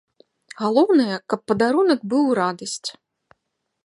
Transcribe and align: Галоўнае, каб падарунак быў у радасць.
Галоўнае, 0.61 1.15
каб 1.33 1.39
падарунак 1.51 1.99
быў 2.13 2.23
у 2.31 2.31
радасць. 2.41 2.89